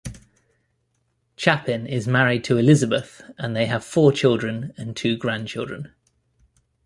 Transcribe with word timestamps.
Chapin 1.35 1.85
is 1.85 2.07
married 2.07 2.43
to 2.45 2.57
Elizabeth 2.57 3.21
and 3.37 3.55
they 3.55 3.67
have 3.67 3.85
four 3.85 4.11
children 4.11 4.73
and 4.75 4.97
two 4.97 5.15
grandchildren. 5.15 5.93